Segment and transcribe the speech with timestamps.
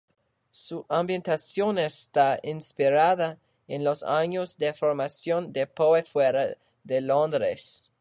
[0.51, 7.91] Su ambientación está inspirada en los años de formación de Poe fuera de Londres.